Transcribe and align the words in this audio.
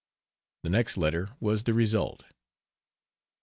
The 0.63 0.71
next 0.71 0.97
letter 0.97 1.29
was 1.39 1.65
the 1.65 1.75
result. 1.75 2.25